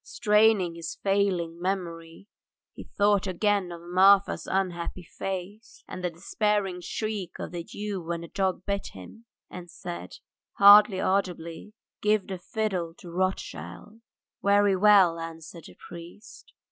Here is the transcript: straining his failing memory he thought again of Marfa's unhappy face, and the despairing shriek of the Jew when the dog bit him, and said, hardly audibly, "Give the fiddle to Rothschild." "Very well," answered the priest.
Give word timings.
straining 0.03 0.73
his 0.73 0.97
failing 1.03 1.61
memory 1.61 2.25
he 2.73 2.83
thought 2.97 3.27
again 3.27 3.71
of 3.71 3.79
Marfa's 3.83 4.47
unhappy 4.47 5.03
face, 5.03 5.83
and 5.87 6.03
the 6.03 6.09
despairing 6.09 6.81
shriek 6.81 7.33
of 7.37 7.51
the 7.51 7.63
Jew 7.63 8.01
when 8.01 8.21
the 8.21 8.27
dog 8.27 8.65
bit 8.65 8.87
him, 8.93 9.25
and 9.47 9.69
said, 9.69 10.15
hardly 10.53 10.99
audibly, 10.99 11.75
"Give 12.01 12.25
the 12.25 12.39
fiddle 12.39 12.95
to 12.97 13.11
Rothschild." 13.11 14.01
"Very 14.41 14.75
well," 14.75 15.19
answered 15.19 15.65
the 15.67 15.75
priest. 15.75 16.51